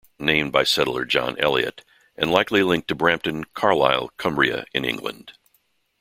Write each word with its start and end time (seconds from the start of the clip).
Named 0.17 0.51
by 0.51 0.63
settler 0.63 1.05
John 1.05 1.37
Eliot 1.37 1.83
and 2.17 2.31
likely 2.31 2.63
linked 2.63 2.87
to 2.87 2.95
Brampton, 2.95 3.43
Carlisle, 3.53 4.09
Cumbria 4.17 4.65
in 4.73 4.83
England. 4.83 5.33